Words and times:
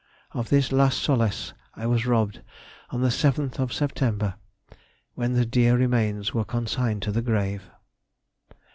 Of 0.31 0.49
this 0.49 0.71
last 0.71 0.97
solace 1.03 1.53
I 1.75 1.85
was 1.85 2.07
robbed 2.07 2.41
on 2.89 3.01
the 3.01 3.09
7th 3.09 3.71
September, 3.71 4.33
when 5.13 5.33
the 5.35 5.45
dear 5.45 5.77
remains 5.77 6.33
were 6.33 6.43
consigned 6.43 7.03
to 7.03 7.11
the 7.11 7.21
grave. 7.21 7.69